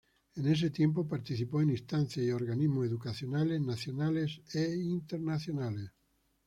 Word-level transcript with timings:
En 0.35 0.47
ese 0.47 0.71
tiempo 0.71 1.07
participó 1.07 1.61
en 1.61 1.69
instancias 1.69 2.25
y 2.25 2.31
organismos 2.31 2.87
educacionales 2.87 3.61
nacionales 3.61 4.41
e 4.51 4.73
internacionales. 4.73 5.91